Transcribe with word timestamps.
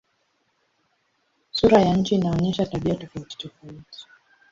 Sura 1.51 1.81
ya 1.81 1.93
nchi 1.97 2.15
inaonyesha 2.15 2.65
tabia 2.65 2.95
tofautitofauti. 2.95 4.07